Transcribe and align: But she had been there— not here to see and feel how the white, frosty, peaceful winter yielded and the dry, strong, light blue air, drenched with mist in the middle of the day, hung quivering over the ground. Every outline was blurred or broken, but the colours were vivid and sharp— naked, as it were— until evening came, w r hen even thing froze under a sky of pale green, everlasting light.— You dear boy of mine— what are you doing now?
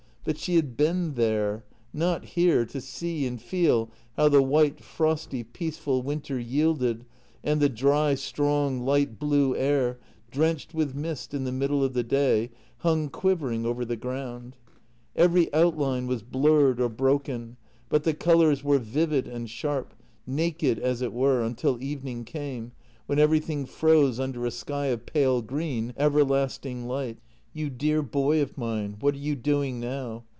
But 0.23 0.37
she 0.37 0.55
had 0.55 0.77
been 0.77 1.15
there— 1.15 1.63
not 1.93 2.23
here 2.23 2.63
to 2.67 2.79
see 2.79 3.25
and 3.25 3.41
feel 3.41 3.89
how 4.15 4.29
the 4.29 4.39
white, 4.43 4.79
frosty, 4.79 5.43
peaceful 5.43 6.03
winter 6.03 6.39
yielded 6.39 7.05
and 7.43 7.59
the 7.59 7.69
dry, 7.69 8.13
strong, 8.13 8.81
light 8.85 9.17
blue 9.17 9.55
air, 9.55 9.97
drenched 10.29 10.75
with 10.75 10.93
mist 10.93 11.33
in 11.33 11.43
the 11.43 11.51
middle 11.51 11.83
of 11.83 11.93
the 11.95 12.03
day, 12.03 12.51
hung 12.81 13.09
quivering 13.09 13.65
over 13.65 13.83
the 13.83 13.95
ground. 13.97 14.55
Every 15.15 15.51
outline 15.55 16.05
was 16.05 16.21
blurred 16.21 16.79
or 16.79 16.87
broken, 16.89 17.57
but 17.89 18.03
the 18.03 18.13
colours 18.13 18.63
were 18.63 18.77
vivid 18.77 19.27
and 19.27 19.49
sharp— 19.49 19.95
naked, 20.27 20.77
as 20.77 21.01
it 21.01 21.13
were— 21.13 21.41
until 21.43 21.81
evening 21.81 22.25
came, 22.25 22.73
w 23.09 23.19
r 23.19 23.27
hen 23.27 23.37
even 23.37 23.47
thing 23.47 23.65
froze 23.65 24.19
under 24.19 24.45
a 24.45 24.51
sky 24.51 24.85
of 24.85 25.07
pale 25.07 25.41
green, 25.41 25.95
everlasting 25.97 26.85
light.— 26.85 27.17
You 27.61 27.69
dear 27.69 28.01
boy 28.01 28.41
of 28.41 28.57
mine— 28.57 28.95
what 29.01 29.13
are 29.13 29.17
you 29.17 29.35
doing 29.35 29.81
now? 29.81 30.23